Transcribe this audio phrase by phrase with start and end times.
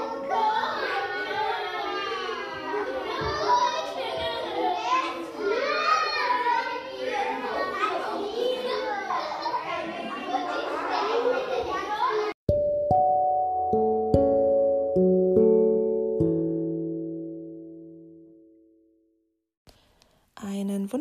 [0.00, 0.49] Einen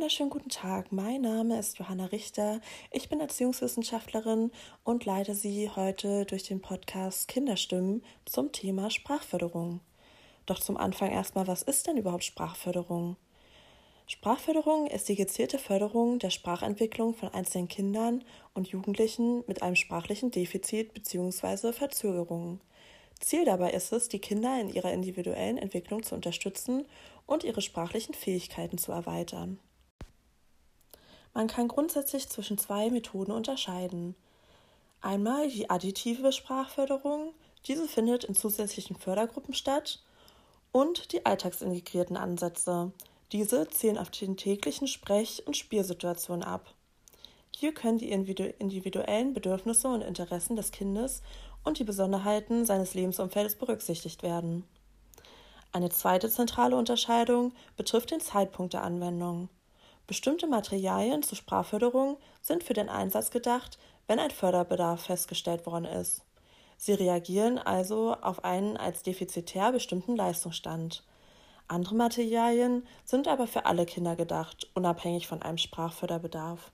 [0.10, 0.92] wunderschönen guten Tag.
[0.92, 2.62] Mein Name ist Johanna Richter.
[2.90, 4.50] Ich bin Erziehungswissenschaftlerin
[4.84, 9.82] und leite Sie heute durch den Podcast Kinderstimmen zum Thema Sprachförderung.
[10.48, 13.18] Doch zum Anfang erstmal, was ist denn überhaupt Sprachförderung?
[14.08, 18.24] Sprachförderung ist die gezielte Förderung der Sprachentwicklung von einzelnen Kindern
[18.56, 21.72] und Jugendlichen mit einem sprachlichen Defizit bzw.
[21.72, 22.62] Verzögerungen.
[23.20, 26.88] Ziel dabei ist es, die Kinder in ihrer individuellen Entwicklung zu unterstützen
[27.28, 29.60] und ihre sprachlichen Fähigkeiten zu erweitern.
[31.40, 34.14] Man kann grundsätzlich zwischen zwei Methoden unterscheiden.
[35.00, 37.34] Einmal die additive Sprachförderung,
[37.66, 40.04] diese findet in zusätzlichen Fördergruppen statt,
[40.74, 42.92] und die alltagsintegrierten Ansätze.
[43.32, 46.74] Diese zählen auf den täglichen Sprech- und Spielsituationen ab.
[47.56, 51.22] Hier können die individuellen Bedürfnisse und Interessen des Kindes
[51.64, 54.66] und die Besonderheiten seines Lebensumfeldes berücksichtigt werden.
[55.72, 59.48] Eine zweite zentrale Unterscheidung betrifft den Zeitpunkt der Anwendung.
[60.10, 66.24] Bestimmte Materialien zur Sprachförderung sind für den Einsatz gedacht, wenn ein Förderbedarf festgestellt worden ist.
[66.78, 71.04] Sie reagieren also auf einen als defizitär bestimmten Leistungsstand.
[71.68, 76.72] Andere Materialien sind aber für alle Kinder gedacht, unabhängig von einem Sprachförderbedarf.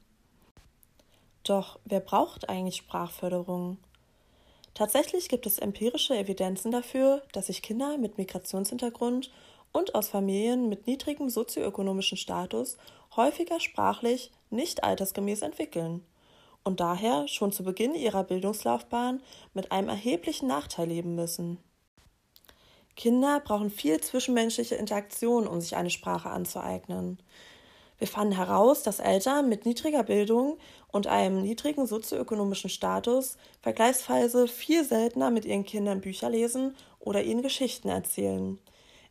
[1.44, 3.80] Doch wer braucht eigentlich Sprachförderung?
[4.76, 9.30] Tatsächlich gibt es empirische Evidenzen dafür, dass sich Kinder mit Migrationshintergrund
[9.76, 12.78] und aus Familien mit niedrigem sozioökonomischen Status
[13.18, 16.02] häufiger sprachlich nicht altersgemäß entwickeln
[16.64, 19.22] und daher schon zu Beginn ihrer Bildungslaufbahn
[19.54, 21.58] mit einem erheblichen Nachteil leben müssen.
[22.96, 27.20] Kinder brauchen viel zwischenmenschliche Interaktion, um sich eine Sprache anzueignen.
[27.98, 34.86] Wir fanden heraus, dass Eltern mit niedriger Bildung und einem niedrigen sozioökonomischen Status vergleichsweise viel
[34.86, 38.58] seltener mit ihren Kindern Bücher lesen oder ihnen Geschichten erzählen.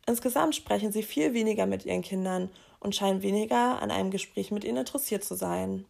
[0.07, 2.49] Insgesamt sprechen sie viel weniger mit ihren Kindern
[2.79, 5.85] und scheinen weniger an einem Gespräch mit ihnen interessiert zu sein.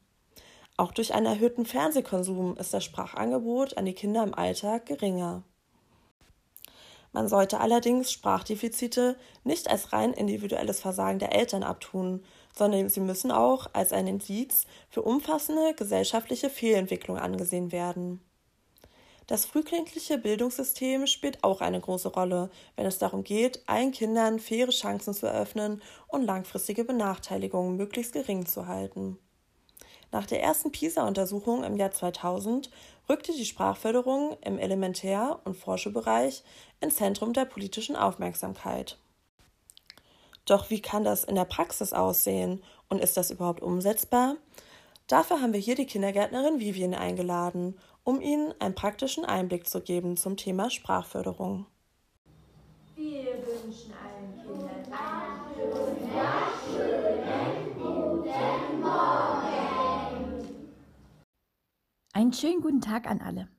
[0.78, 5.44] Auch durch einen erhöhten Fernsehkonsum ist das Sprachangebot an die Kinder im Alltag geringer.
[7.14, 9.16] Man sollte allerdings Sprachdefizite
[9.46, 14.66] nicht als rein individuelles Versagen der Eltern abtun, sondern sie müssen auch als ein Indiz
[14.90, 18.20] für umfassende gesellschaftliche Fehlentwicklung angesehen werden.
[19.28, 24.69] Das frühkindliche Bildungssystem spielt auch eine große Rolle, wenn es darum geht, allen Kindern faire
[24.69, 29.18] Chancen zu eröffnen und langfristige Benachteiligungen möglichst gering zu halten.
[30.12, 32.69] Nach der ersten PISA-Untersuchung im Jahr 2000
[33.09, 36.44] rückte die Sprachförderung im Elementär- und Vorschulbereich
[36.80, 38.97] ins Zentrum der politischen Aufmerksamkeit.
[40.46, 44.35] Doch wie kann das in der Praxis aussehen und ist das überhaupt umsetzbar?
[45.08, 50.16] Dafür haben wir hier die Kindergärtnerin Vivian eingeladen, um Ihnen einen praktischen Einblick zu geben
[50.16, 51.66] zum Thema Sprachförderung.
[52.95, 57.03] Wir wünschen allen Kindern einen wunderschönen
[57.75, 59.66] guten Morgen.
[62.13, 63.49] Einen schönen guten Tag an alle.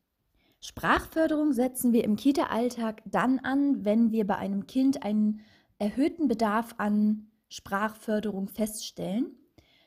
[0.61, 5.41] Sprachförderung setzen wir im Kita-Alltag dann an, wenn wir bei einem Kind einen
[5.79, 9.37] erhöhten Bedarf an Sprachförderung feststellen.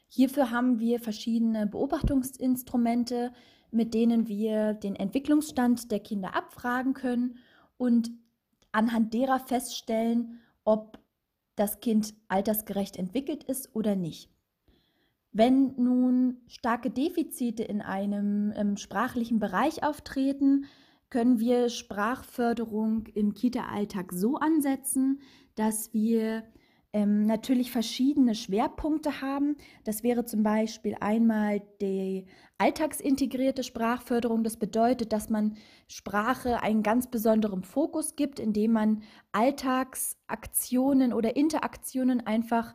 [0.09, 3.31] Hierfür haben wir verschiedene Beobachtungsinstrumente,
[3.71, 7.37] mit denen wir den Entwicklungsstand der Kinder abfragen können
[7.77, 8.11] und
[8.71, 10.99] anhand derer feststellen, ob
[11.55, 14.29] das Kind altersgerecht entwickelt ist oder nicht.
[15.31, 20.65] Wenn nun starke Defizite in einem ähm, sprachlichen Bereich auftreten,
[21.09, 25.21] können wir Sprachförderung im Kita-Alltag so ansetzen,
[25.55, 26.43] dass wir
[26.91, 29.57] ähm, natürlich verschiedene Schwerpunkte haben.
[29.83, 32.25] Das wäre zum Beispiel einmal die
[32.57, 34.43] alltagsintegrierte Sprachförderung.
[34.43, 35.55] Das bedeutet, dass man
[35.87, 42.73] Sprache einen ganz besonderen Fokus gibt, indem man Alltagsaktionen oder Interaktionen einfach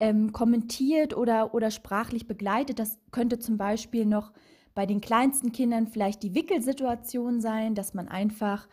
[0.00, 2.80] ähm, kommentiert oder, oder sprachlich begleitet.
[2.80, 4.32] Das könnte zum Beispiel noch
[4.74, 8.66] bei den kleinsten Kindern vielleicht die Wickelsituation sein, dass man einfach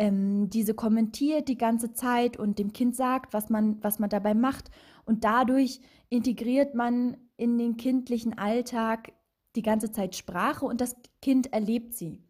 [0.00, 4.32] ähm, diese kommentiert die ganze Zeit und dem Kind sagt, was man, was man dabei
[4.32, 4.70] macht.
[5.04, 9.12] Und dadurch integriert man in den kindlichen Alltag
[9.56, 12.24] die ganze Zeit Sprache und das Kind erlebt sie.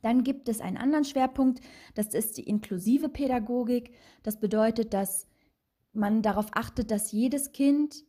[0.00, 1.60] Dann gibt es einen anderen Schwerpunkt,
[1.94, 3.92] das ist die inklusive Pädagogik.
[4.22, 5.28] Das bedeutet, dass
[5.92, 8.04] man darauf achtet, dass jedes Kind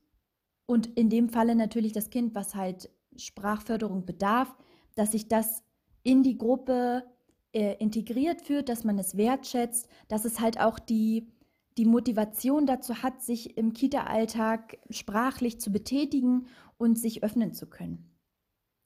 [0.65, 4.55] und in dem Falle natürlich das Kind, was halt Sprachförderung bedarf,
[4.95, 5.61] dass sich das
[6.03, 7.03] in die Gruppe
[7.53, 11.27] äh, integriert wird, dass man es wertschätzt, dass es halt auch die,
[11.77, 16.47] die Motivation dazu hat, sich im Kita-Alltag sprachlich zu betätigen
[16.77, 18.17] und sich öffnen zu können.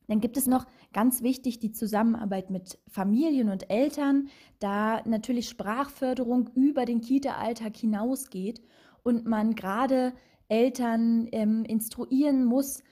[0.07, 4.27] Dann gibt es noch ganz wichtig die Zusammenarbeit mit Familien und Eltern,
[4.59, 8.61] da natürlich Sprachförderung über den Kita-Alltag hinausgeht
[9.03, 10.13] und man gerade
[10.49, 12.83] Eltern ähm, instruieren muss,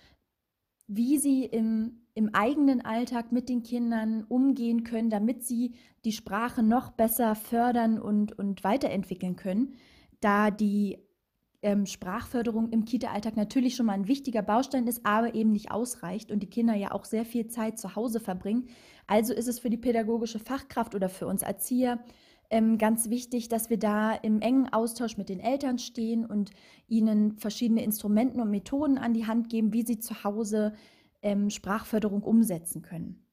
[0.88, 5.74] wie sie im, im eigenen Alltag mit den Kindern umgehen können, damit sie
[6.06, 9.76] die Sprache noch besser fördern und, und weiterentwickeln können,
[10.20, 10.98] da die
[11.62, 16.32] ähm, Sprachförderung im Kita-Alltag natürlich schon mal ein wichtiger Baustein ist, aber eben nicht ausreicht
[16.32, 18.70] und die Kinder ja auch sehr viel Zeit zu Hause verbringen.
[19.08, 22.00] Also ist es für die pädagogische Fachkraft oder für uns Erzieher
[22.50, 26.52] ähm, ganz wichtig, dass wir da im engen Austausch mit den Eltern stehen und
[26.88, 30.74] ihnen verschiedene Instrumente und Methoden an die Hand geben, wie sie zu Hause
[31.22, 33.26] ähm, Sprachförderung umsetzen können.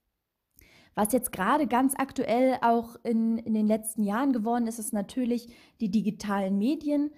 [0.94, 5.54] Was jetzt gerade ganz aktuell auch in, in den letzten Jahren geworden ist, ist natürlich
[5.80, 7.10] die digitalen Medien.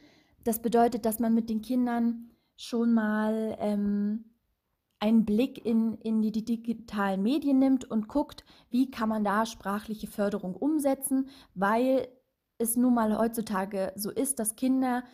[0.43, 4.25] Das bedeutet, dass man mit den Kindern schon mal ähm,
[4.99, 9.47] einen Blick in, in die, die digitalen Medien nimmt und guckt, wie kann man da
[9.47, 12.09] sprachliche Förderung umsetzen, weil
[12.59, 15.05] es nun mal heutzutage so ist, dass Kinder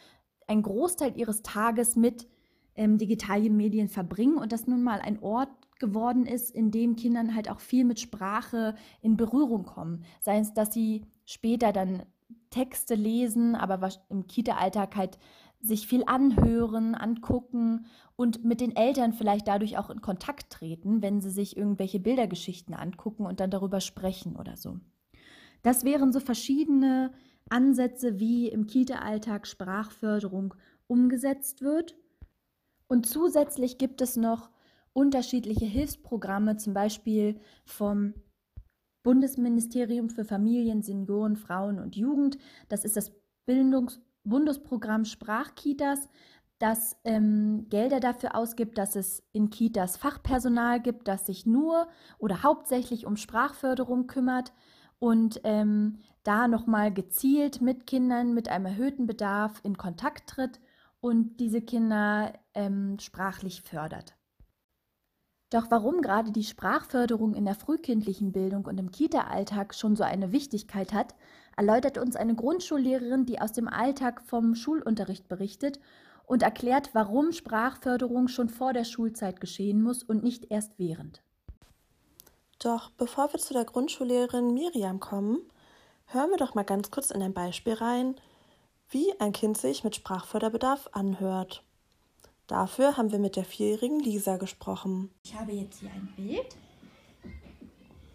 [0.47, 2.27] einen Großteil ihres Tages mit
[2.77, 7.35] ähm, digitalen Medien verbringen und das nun mal ein Ort geworden ist, in dem Kindern
[7.35, 10.05] halt auch viel mit Sprache in Berührung kommen.
[10.21, 12.05] Sei es, dass sie später dann
[12.51, 15.19] Texte lesen, aber im Kita-Alltag halt
[15.61, 17.87] sich viel anhören, angucken
[18.17, 22.75] und mit den Eltern vielleicht dadurch auch in Kontakt treten, wenn sie sich irgendwelche Bildergeschichten
[22.75, 24.79] angucken und dann darüber sprechen oder so.
[25.63, 27.13] Das wären so verschiedene
[27.49, 30.55] Ansätze, wie im Kita-Alltag Sprachförderung
[30.87, 31.97] umgesetzt wird.
[32.87, 34.51] Und zusätzlich gibt es noch
[34.93, 38.15] unterschiedliche Hilfsprogramme, zum Beispiel vom
[39.03, 42.39] Bundesministerium für Familien, Senioren, Frauen und Jugend.
[42.69, 43.13] Das ist das
[43.47, 46.09] Bildungs Bundesprogramm Sprachkitas,
[46.59, 51.89] das ähm, Gelder dafür ausgibt, dass es in Kitas Fachpersonal gibt, das sich nur
[52.19, 54.53] oder hauptsächlich um Sprachförderung kümmert
[54.99, 60.59] und ähm, da nochmal gezielt mit Kindern mit einem erhöhten Bedarf in Kontakt tritt
[61.01, 64.15] und diese Kinder ähm, sprachlich fördert.
[65.51, 70.33] Doch warum gerade die Sprachförderung in der frühkindlichen Bildung und im Kita-Alltag schon so eine
[70.33, 71.15] Wichtigkeit hat,
[71.57, 75.79] erläutert uns eine Grundschullehrerin, die aus dem Alltag vom Schulunterricht berichtet
[76.27, 81.23] und erklärt, warum Sprachförderung schon vor der Schulzeit geschehen muss und nicht erst während.
[82.59, 85.39] Doch bevor wir zu der Grundschullehrerin Miriam kommen,
[86.07, 88.17] hören wir doch mal ganz kurz in ein Beispiel rein,
[88.89, 91.63] wie ein Kind sich mit Sprachförderbedarf anhört.
[92.47, 95.11] Dafür haben wir mit der vierjährigen Lisa gesprochen.
[95.25, 96.57] Ich habe jetzt hier ein Bild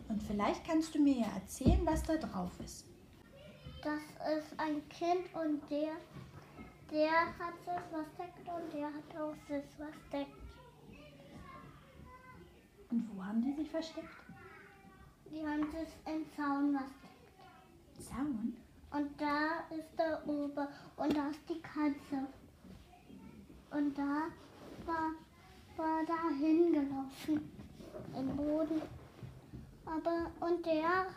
[0.07, 2.85] und vielleicht kannst du mir ja erzählen, was da drauf ist.
[3.81, 4.01] Das
[4.37, 5.93] ist ein Kind und der,
[6.91, 10.37] der hat sich versteckt und der hat auch sich versteckt.
[12.91, 14.09] Und wo haben die sich versteckt?
[15.31, 17.09] Die haben sich im Zaun versteckt.
[18.09, 18.57] Zaun?
[18.91, 20.67] Und da ist der Ober
[20.97, 22.27] und da ist die Katze.
[23.71, 24.27] Und da
[24.85, 25.11] war,
[25.77, 27.51] war da hingelaufen
[28.17, 28.81] im Boden.
[29.85, 31.07] Aber und der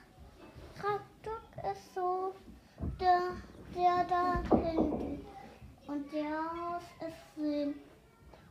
[0.79, 1.41] Traktor
[1.71, 2.35] ist so
[3.01, 3.37] der,
[3.75, 5.25] der da hinten.
[5.87, 7.75] Und der Haus ist grün.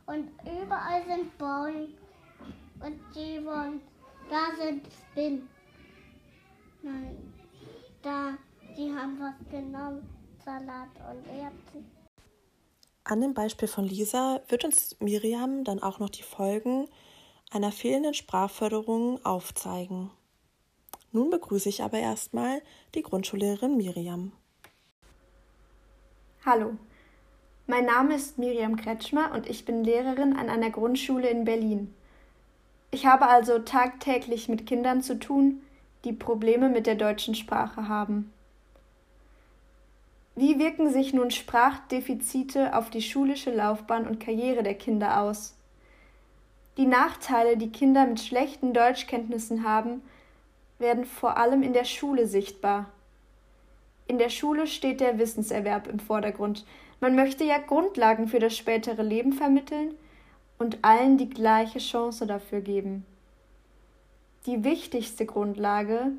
[0.06, 1.88] Und überall sind Bäume.
[2.80, 3.80] Und die wollen,
[4.28, 5.48] da sind Spinnen.
[6.82, 7.32] Nein,
[8.02, 8.34] da,
[8.76, 10.08] die haben was genommen.
[10.44, 12.01] Salat und Erbsen.
[13.04, 16.88] An dem Beispiel von Lisa wird uns Miriam dann auch noch die Folgen
[17.50, 20.10] einer fehlenden Sprachförderung aufzeigen.
[21.10, 22.62] Nun begrüße ich aber erstmal
[22.94, 24.32] die Grundschullehrerin Miriam.
[26.46, 26.76] Hallo,
[27.66, 31.92] mein Name ist Miriam Kretschmer und ich bin Lehrerin an einer Grundschule in Berlin.
[32.92, 35.60] Ich habe also tagtäglich mit Kindern zu tun,
[36.04, 38.32] die Probleme mit der deutschen Sprache haben.
[40.34, 45.56] Wie wirken sich nun Sprachdefizite auf die schulische Laufbahn und Karriere der Kinder aus?
[46.78, 50.02] Die Nachteile, die Kinder mit schlechten Deutschkenntnissen haben,
[50.78, 52.90] werden vor allem in der Schule sichtbar.
[54.06, 56.64] In der Schule steht der Wissenserwerb im Vordergrund.
[57.00, 59.94] Man möchte ja Grundlagen für das spätere Leben vermitteln
[60.58, 63.04] und allen die gleiche Chance dafür geben.
[64.46, 66.12] Die wichtigste Grundlage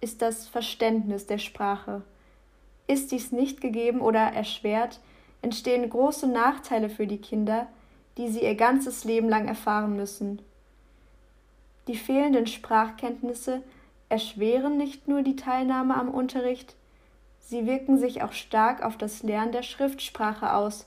[0.00, 2.02] ist das Verständnis der Sprache.
[2.86, 5.00] Ist dies nicht gegeben oder erschwert,
[5.40, 7.66] entstehen große Nachteile für die Kinder,
[8.16, 10.42] die sie ihr ganzes Leben lang erfahren müssen.
[11.88, 13.62] Die fehlenden Sprachkenntnisse
[14.08, 16.76] erschweren nicht nur die Teilnahme am Unterricht,
[17.40, 20.86] sie wirken sich auch stark auf das Lernen der Schriftsprache aus,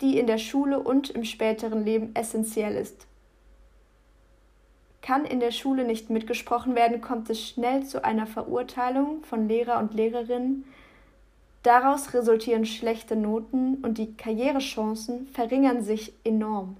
[0.00, 3.06] die in der Schule und im späteren Leben essentiell ist.
[5.02, 9.78] Kann in der Schule nicht mitgesprochen werden, kommt es schnell zu einer Verurteilung von Lehrer
[9.78, 10.64] und Lehrerinnen.
[11.62, 16.76] Daraus resultieren schlechte Noten und die Karrierechancen verringern sich enorm.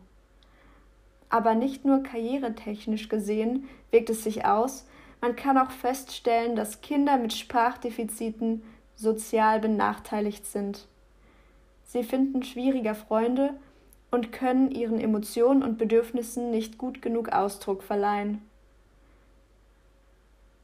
[1.29, 4.87] Aber nicht nur karrieretechnisch gesehen wirkt es sich aus,
[5.21, 8.63] man kann auch feststellen, dass Kinder mit Sprachdefiziten
[8.97, 10.87] sozial benachteiligt sind.
[11.85, 13.55] Sie finden schwieriger Freunde
[14.11, 18.43] und können ihren Emotionen und Bedürfnissen nicht gut genug Ausdruck verleihen.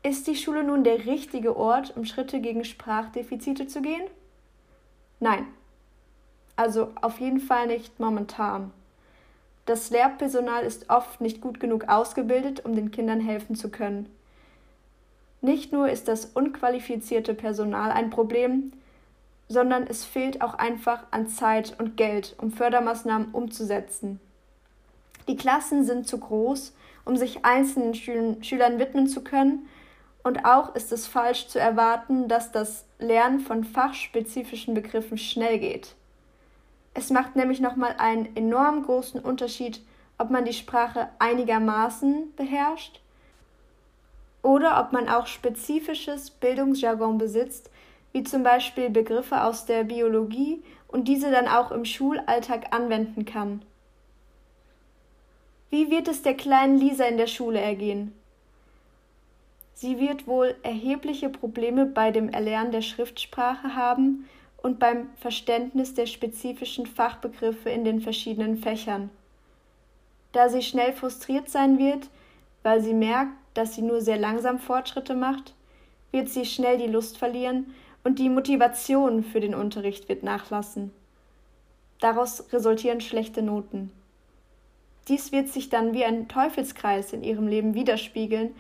[0.03, 4.05] Ist die Schule nun der richtige Ort, um Schritte gegen Sprachdefizite zu gehen?
[5.21, 5.47] Nein.
[6.55, 8.73] Also auf jeden Fall nicht momentan.
[9.67, 14.09] Das Lehrpersonal ist oft nicht gut genug ausgebildet, um den Kindern helfen zu können.
[15.41, 18.73] Nicht nur ist das unqualifizierte Personal ein Problem,
[19.49, 24.21] sondern es fehlt auch einfach an Zeit und Geld, um Fördermaßnahmen umzusetzen.
[25.29, 26.75] Die Klassen sind zu groß,
[27.05, 29.69] um sich einzelnen Schül Schülern widmen zu können,
[30.27, 35.95] und auch ist es falsch zu erwarten, dass das Lernen von fachspezifischen Begriffen schnell geht.
[36.95, 39.81] Es macht nämlich nochmal einen enorm großen Unterschied,
[40.19, 43.01] ob man die Sprache einigermaßen beherrscht
[44.43, 47.71] oder ob man auch spezifisches Bildungsjargon besitzt,
[48.13, 53.63] wie zum Beispiel Begriffe aus der Biologie und diese dann auch im Schulalltag anwenden kann.
[55.71, 58.13] Wie wird es der kleinen Lisa in der Schule ergehen?
[59.75, 64.27] Sie wird wohl erhebliche Probleme bei dem Erlernen der Schriftsprache haben
[64.63, 69.11] und beim Verständnis der spezifischen Fachbegriffe in den verschiedenen Fächern.
[70.33, 72.09] Da sie schnell frustriert sein wird,
[72.63, 75.55] weil sie merkt, dass sie nur sehr langsam Fortschritte macht,
[76.11, 77.75] wird sie schnell die Lust verlieren
[78.07, 80.93] und die Motivation für den Unterricht wird nachlassen.
[81.99, 83.91] Daraus resultieren schlechte Noten.
[85.09, 88.55] Dies wird sich dann wie ein Teufelskreis in ihrem Leben widerspiegeln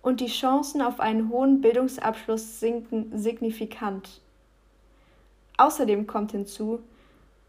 [0.00, 4.22] und die Chancen auf einen hohen Bildungsabschluss sinken signifikant.
[5.58, 6.78] Außerdem kommt hinzu,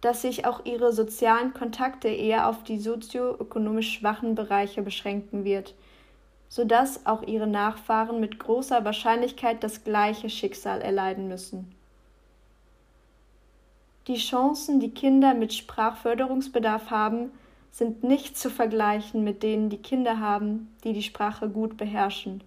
[0.01, 5.75] dass sich auch ihre sozialen Kontakte eher auf die sozioökonomisch schwachen Bereiche beschränken wird–
[6.49, 11.73] sodass auch ihre Nachfahren mit großer Wahrscheinlichkeit das gleiche Schicksal erleiden müssen.
[14.07, 17.31] Die Chancen, die Kinder mit Sprachförderungsbedarf haben,
[17.71, 22.41] sind nicht zu vergleichen mit denen, die Kinder haben, die die Sprache gut beherrschen.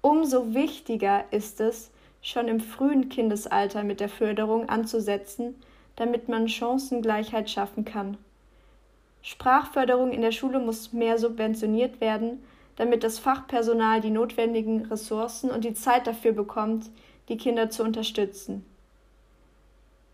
[0.00, 1.90] Umso wichtiger ist es,
[2.22, 5.54] schon im frühen Kindesalter mit der Förderung anzusetzen,
[5.96, 8.16] damit man Chancengleichheit schaffen kann.
[9.22, 12.42] Sprachförderung in der Schule muss mehr subventioniert werden,
[12.78, 16.88] damit das Fachpersonal die notwendigen Ressourcen und die Zeit dafür bekommt,
[17.28, 18.64] die Kinder zu unterstützen.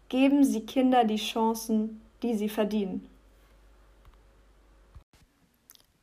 [0.09, 3.07] Geben Sie Kinder die Chancen, die sie verdienen.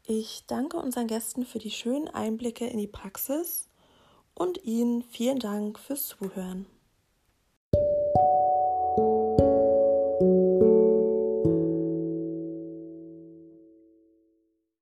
[0.06, 3.68] Ich danke unseren Gästen für die schönen Einblicke in die Praxis
[4.36, 6.68] und Ihnen vielen Dank fürs Zuhören.